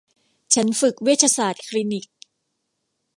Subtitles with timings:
[0.55, 2.05] ฉันฝึกเวชศาสตร์คลินิก